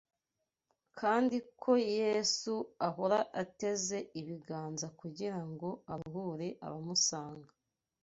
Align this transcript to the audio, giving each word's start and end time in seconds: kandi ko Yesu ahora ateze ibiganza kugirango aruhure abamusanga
kandi 0.99 1.35
ko 1.61 1.71
Yesu 1.97 2.53
ahora 2.87 3.19
ateze 3.41 3.97
ibiganza 4.19 4.87
kugirango 4.99 5.67
aruhure 5.93 6.47
abamusanga 6.65 7.49